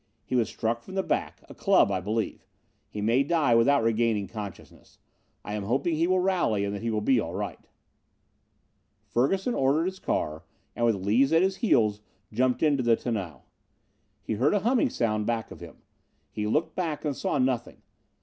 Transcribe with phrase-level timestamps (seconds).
[0.25, 2.47] He was struck from the back a club, I believe.
[2.89, 4.97] He may die without regaining consciousness.
[5.45, 7.59] I am hoping he will rally and that he will be all right."
[9.05, 10.43] Ferguson ordered his car
[10.75, 12.01] and, with Lees at his heels,
[12.33, 13.43] jumped in the tonneau.
[14.23, 15.83] He heard a humming sound back of him.
[16.31, 17.83] He looked back and saw nothing.